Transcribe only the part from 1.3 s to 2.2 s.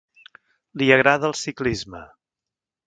el ciclisme.